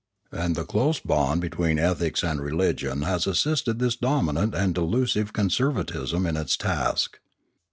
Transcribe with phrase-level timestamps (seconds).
[0.31, 6.25] And the close bond between ethics and religion has assisted this dominant and delusive conservatism
[6.25, 7.19] in its task.